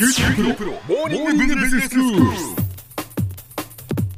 [0.00, 2.26] 九州大学モーニングビジネススクール。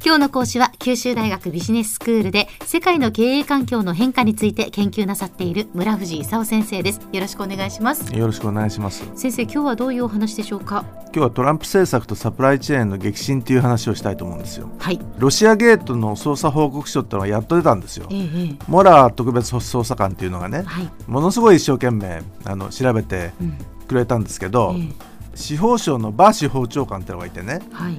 [0.01, 7.01] 今日の講師は九州大学ビジネススクールで世界の経営環境の変化について研究なさっている村藤勲先生です。
[7.11, 8.15] よろしくお願いします。
[8.15, 9.03] よろしくお願いします。
[9.13, 10.85] 先生今日はどういうお話でしょうか？
[11.07, 14.69] 今日はトランプ政策とサプライチェーンの激震という話をしたいと思うんですよ。
[14.79, 15.01] はい。
[15.17, 18.07] ロシアゲートの捜査報告書ってのはやっと出たんですよ。
[18.09, 18.23] えええ
[18.53, 18.55] え。
[18.69, 20.89] モラー特別捜査官っていうのがねはい。
[21.07, 23.57] ものすごい一生懸命あの調べてうん。
[23.85, 24.87] くれたんですけど、え
[25.35, 27.97] 司法省のバー司法長官ってのがいてねえはい。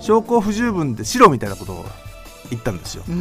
[0.00, 1.84] 証拠不十分で白みたいなことを
[2.50, 3.04] 言ったんですよ。
[3.06, 3.12] で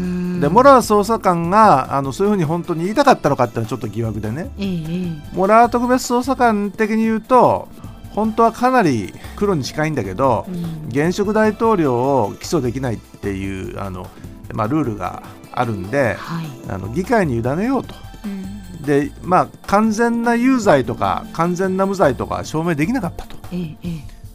[0.47, 4.51] モラー捜査官があのそういうふうに本当に言いたかったのかっていうのはちょっと疑惑でね。
[5.33, 7.67] モラー特別捜査官的に言うと
[8.11, 10.87] 本当はかなり黒に近いんだけどえうん。
[10.89, 14.07] 現職大統領を起訴できないっていうあの、
[14.53, 16.45] まあ、ルールがあるんではい。
[16.69, 17.95] あの議会に委ねようと。
[18.25, 18.81] うん。
[18.83, 23.36] でまあ完全な有罪とか完全な無罪とか証明できなかったと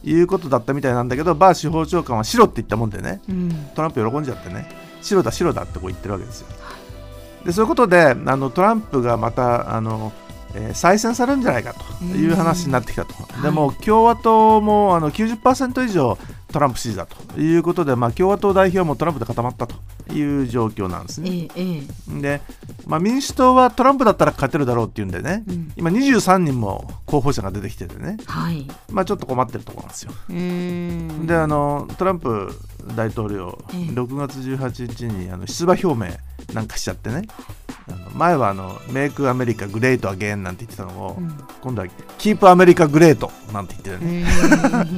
[0.03, 3.21] いうことだったみたいなんだけどバー司法長官は白って言ったもんでね。
[3.29, 3.49] うん。
[3.75, 4.69] トランプ喜んじゃってね。
[5.01, 6.47] 白だ白だってこう言ってるわけですよ。
[7.45, 10.11] でそういうことであのトランプがまたあの、
[10.55, 13.13] えー再選されるんじゃないかという話になってきたと。
[13.41, 16.17] でも共和党もあの90%以上
[16.51, 19.75] トランプ支持だということで、まあ、共和党代表もトランプで固まったと
[20.11, 21.47] いう状況なんですね。
[22.21, 22.41] で、
[22.85, 25.71] まあ、民主党はトランプだったら勝てるだろうっていうんでね、うん。
[25.75, 28.67] 今23人も候補者が出てきててね、はい。
[28.91, 30.11] まあ、ちょっと困ってるところなんですよ。
[31.25, 32.49] であのトランプ
[32.95, 33.77] 大統領、ええ。
[33.91, 36.17] 6月18日にあの出馬表明
[36.53, 37.27] なんかしちゃってね
[38.13, 41.37] 前はあの「メイクアメリカグレートアゲイン」なんて言ってたのを、うん。
[41.61, 44.03] 今度は「キープアメリカグレート」なんて言って
[44.69, 44.93] たね、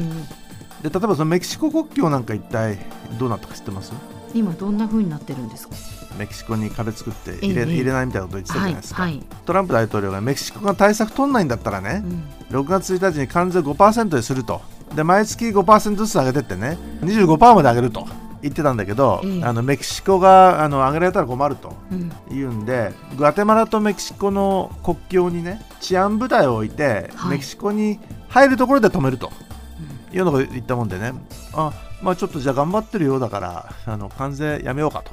[0.82, 2.80] で例えばそのメキシコ国境なんか一体
[3.20, 3.92] どうなったか知ってます？
[4.34, 5.76] 今どんな風になってるんですか？
[6.18, 7.68] メキシコに壁作って入れ,、ええ。
[7.76, 12.04] 入れないみたいなこと言ってたじゃはいないですか、はいトランプ大統領がメキシコが対策取んないんだったらね
[12.52, 12.62] う、ん。
[12.62, 14.62] 6月1日に関税5%にすると。
[14.96, 18.08] で毎月5%ずつ上げてってね25%まで上げると
[18.42, 19.44] 言ってたんだけど、ええ。
[19.44, 22.12] あのメキシコがあの上げられたら困るとうん。
[22.30, 27.32] 言うんでグアテマラとメキシコの国境にね治安部隊を置いて、はい。
[27.32, 28.00] メキシコに
[28.30, 29.32] 入るところで止めると
[30.14, 31.14] いうのを言ったもんでね。
[31.54, 31.72] あ
[32.06, 35.12] まあちょっとじゃあ頑張ってるようだからあの関税やめようかと。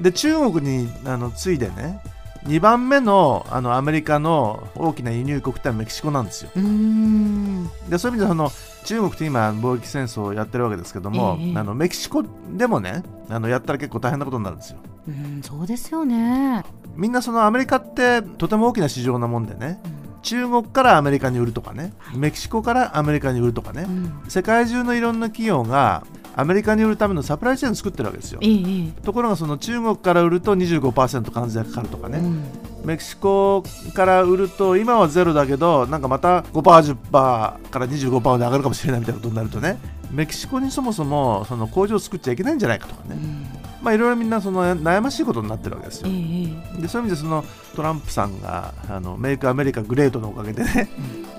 [0.00, 2.00] で中国にあの次いでね
[2.46, 6.50] 2番目のあのアメリカの大きな輸入国ってメキシコなんですよ。
[6.56, 7.68] うーん。
[7.90, 8.50] でそういう意味でその
[8.84, 11.58] 中国って今貿易戦争をやってるわけですけども、ええ。
[11.58, 12.24] あのメキシコ
[12.56, 14.78] でもねあのやったら結構大変なことになるんですよ。
[15.08, 16.64] うんそうですよね。
[16.96, 19.78] みんなそのアメリカってとても大きな市場なもんでね
[20.22, 24.22] 中国からアメリカに売るとかねメキシコからアメリカに売るとかねうん。
[24.28, 26.04] 世界中のいろんな企業が
[26.36, 28.40] アメリカに売るためのサプライチェーンを作ってるわけですよ。
[28.42, 29.02] ええええ。
[29.02, 32.44] ところがその中国から売ると25%関税がかかるとかね、うん。
[32.84, 33.62] メキシコ
[33.94, 39.78] から売ると今はゼロだけどなんかまた 5%10% から25%まで上がるかもしれないみたいなことになるとね
[40.10, 43.46] メキシコにそもそもその工場を作っちゃいけないんじゃないかとかね、うん。
[43.82, 46.08] まあいろいろみんなその悩ましいことになってるわけですよ。
[46.08, 47.44] でそういう意味でその
[47.76, 50.90] トランプさんがあのメイクアメリカグレートのおかげでね、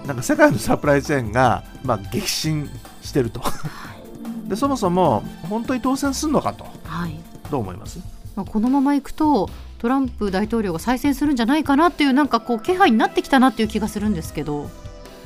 [0.05, 2.69] なんか世界のサプライチェーンが、まあ、激震
[3.01, 3.41] してると
[4.51, 6.65] でそもそも本当に当選するのかと。
[6.65, 7.17] えはい。
[7.49, 7.99] どう思います？
[8.35, 14.69] まあこのままいくとトランプ大統領が再選するんじゃないかなっていうなんかこう気配になってきたなっていう気がするんですけど、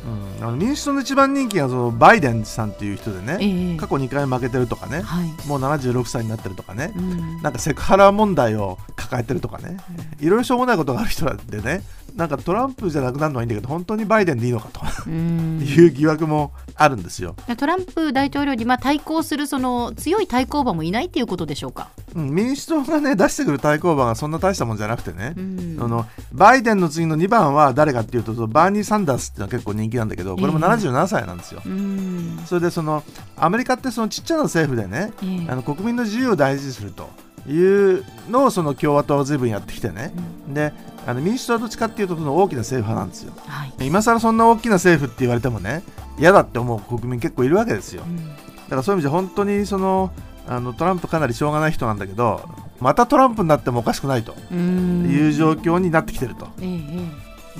[0.06, 3.78] うん、あの民主党の一番人気がそのバイデンさんっていう人でね、ええ。
[3.78, 7.42] 過去2回負けてるとかね、はい、もう76歳になってるとかね、うん。
[7.42, 9.78] なんかセクハラ問題を抱えてるとかね、
[10.20, 11.82] いろいろしょうもないことがある人でね、
[12.16, 14.82] なんかトランプじゃなくなるのはいいんだけど、本当にバイデンでいいのかと。
[15.08, 15.60] うん。
[15.62, 17.36] いう疑惑もあるんですよ。
[17.58, 21.90] トランプ大統領にまあ対抗するその強い対抗馬もいないっていうことでしょうか？
[22.16, 25.78] うん、民主党がね、出してくる対抗馬がそんな大したもんじゃなくてね、うん。
[25.80, 31.62] あのバイデンの次の2番は誰かっていうと、そのバーニー・サンダースっていうのは結構人気なんだけど、これも77歳なんですよ。
[31.66, 32.40] うん。
[32.46, 33.04] それでその
[33.36, 35.52] アメリカってそのちっちゃな政府でね、ええ。
[35.52, 37.10] あの国民の自由を大事にすると
[37.50, 40.14] いうのをその共和党は随分やってきてね、
[40.48, 40.72] で
[41.06, 43.34] あの民主党はどっちかっていうとその大きな政府派なんですよ。
[43.46, 43.74] はい。
[43.86, 45.84] 今更そんな大きな政府って言われてもね
[46.18, 48.04] 嫌だって思う国民結構いるわけですよ。
[48.06, 48.16] うん。
[48.16, 48.34] だ
[48.70, 50.12] からそういう意味で本当にその
[50.48, 52.48] あのトランプかなりしょうがない人なんだけど
[52.80, 54.36] またトランプになってもおかしくないと。
[54.52, 55.10] うん。
[55.10, 56.80] いう状況になってきてると、ええ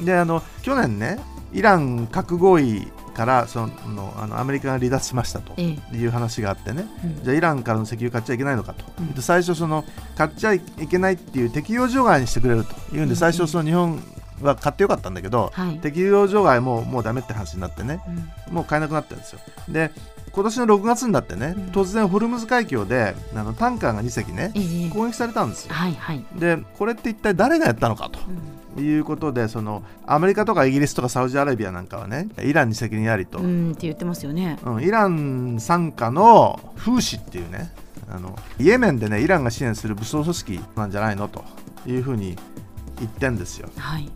[0.02, 1.20] えであの去年ね
[1.54, 5.96] イラン核合意からそのあのアメリカが離脱しましたとええ。
[5.96, 6.86] いう話があってね。
[7.04, 7.24] うん。
[7.24, 9.14] じゃあイランからの石油買っちゃいけないのかと、うん。
[9.14, 9.86] で最初その
[10.18, 14.04] 買っちゃいけないっていう適用除外にしてくれるというんで最初その日本
[14.42, 15.80] は買ってよかったんだけど、はい。
[15.80, 18.02] 適用除外もうもうダメって話になってね。
[18.50, 18.54] うん。
[18.56, 19.40] もう買えなくなったんですよ。
[19.70, 19.92] で
[20.36, 21.64] 今年の6月になってね、うん。
[21.70, 24.90] 突然ホルムズ海峡であのタンカーが2隻ねええ。
[24.90, 25.74] 攻撃されたんですよ。
[25.74, 26.26] はいはい。
[26.36, 28.10] でこれって一体誰がやったのか
[28.76, 34.60] ということでそのアメリカとかイギリスとかサウジアラビアなんかはねイランに責任ありと、うんって言ってますよね。
[34.66, 37.72] うんイラン傘下のフーシっていうね
[38.10, 41.46] あのイエメンでねイランが支援する武装組織なんじゃないのと
[41.88, 42.36] いうふうに
[43.00, 43.70] 言ってんですよ。
[43.78, 44.12] はい。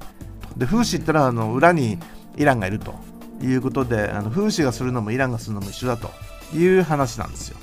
[0.58, 1.98] でフーシってのはあの裏に
[2.36, 2.94] イランがいると
[3.42, 6.10] いうことであのフーシがするのもイランがするのも一緒だと
[6.56, 7.58] いう話なんですよ。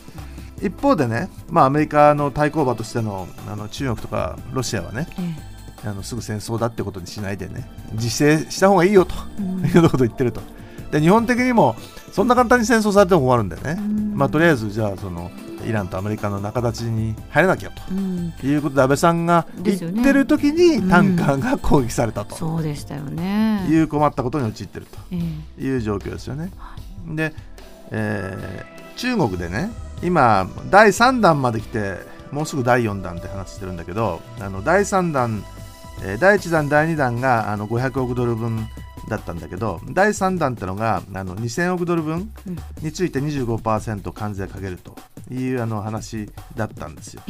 [0.62, 5.06] 一方でね、まあ、アメリカの対抗馬としてのあの中国とかロシアはね
[5.84, 9.14] えあのすぐ戦争だってことにしないでね自制した方がいいよと
[9.66, 10.40] いうことを言ってると。
[10.96, 11.76] で日本的にも
[12.12, 14.14] そんな簡単に戦争されても困るんでね、うん。
[14.16, 15.30] まあ、とりあえずじゃあその
[15.66, 17.82] イランとアメリカの仲立ちに入らなきゃと。
[17.90, 18.32] うん。
[18.42, 22.36] いうことで安倍さんが言ってる時にタンカーが攻撃されたと。
[22.36, 23.66] そうでしたよね。
[23.68, 25.18] いう困ったことに陥ってるえ
[25.58, 25.60] え。
[25.60, 26.50] という状況ですよね。
[27.06, 27.34] で、
[27.90, 29.70] えー中国でね
[30.02, 31.98] 今第3弾まで来て
[32.32, 35.44] もうすぐ第4弾って話してるんだけどあの第3弾、
[36.02, 38.66] えー第1弾第2弾があの500億ドル分
[39.08, 44.96] だったんだけど第3弾ってのがあの2000億ドル分うんについて25%関税かけると
[45.32, 47.22] いうあの話だったんですよ。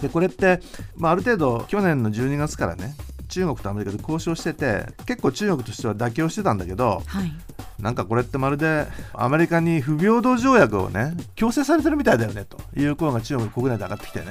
[0.00, 0.60] でこれって、
[0.96, 2.94] まあ、ある程度去年の12月からね
[3.28, 7.32] 中国とアメリカで交渉してて結構中国としては妥協してたんだけどはい。
[7.80, 14.26] なんかこれってまるでアメリカに不平等条約をね強制されてるみたいだよねという声が中国国内で上がってきてね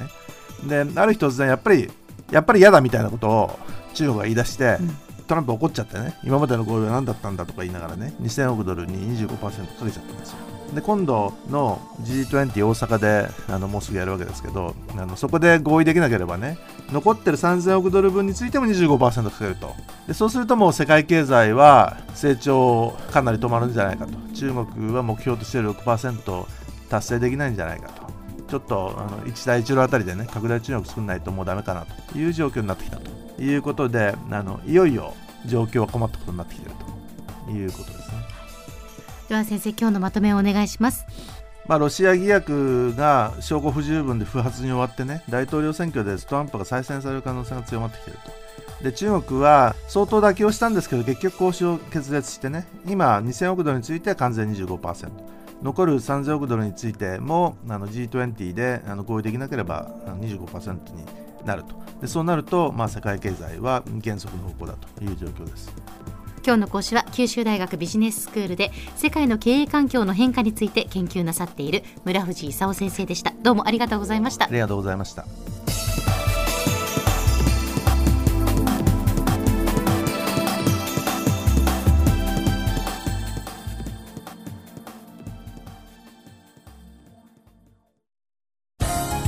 [0.66, 1.90] である日突然やっぱり
[2.30, 3.58] やっぱり嫌だみたいなことを
[3.94, 9.50] 中国が言い出して、うんトランプ怒っちゃってね今までの合意は何だったんだとか言いながらね2000億ドルに25%か
[9.84, 10.38] けちゃったんですよ。
[10.74, 16.58] で今度の G20 大阪であのもうすぐやるわけですけどあのそこで合意できなければね
[16.92, 19.74] 残ってる3000億ドル分についても25%かけると。
[20.06, 24.12] でそうするともう世界経済は成長かなり止まるんじゃないかと。
[24.34, 26.46] 中国は目標としている6%
[26.88, 28.07] 達成できないんじゃないかと。
[28.48, 35.14] ちょっとあの一帯一路あたりでね拡大中国作らないともうダメかなという状況になってきたということであのいよいよ
[35.46, 36.76] 状況は困ったことになってきている
[37.46, 38.18] ということですね。
[39.28, 41.04] では先生今日のまとめをお願いします。
[41.66, 55.10] まあ、ロシア疑惑が証拠不十分で不発に終わってね大統領選挙でトランプが再選される可能性が強まってきているとで中国は相当妥協したんですけど結局交渉を決裂してね今2000億ドルについては完全25%
[55.62, 61.04] 残る3000億ドルについてもあの G20 であの合意できなければあの25%に
[61.44, 65.72] なるとでそうなると、まあ、世界経済は減速の方向だという状況です。
[66.44, 73.34] 今日の講師は九州大学ビジネススクールで世界の経営環境の変化について研究なさっている村藤勲先生でした。
[73.42, 74.48] どうもありがとうございましたあ。
[74.50, 75.26] りがとうございました。